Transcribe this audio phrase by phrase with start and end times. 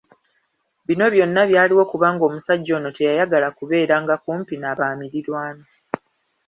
[0.87, 5.65] Bino byonna byaliwo kubanga omusajja ono teyayagala kubeera nga kumpi n'abamirirwano.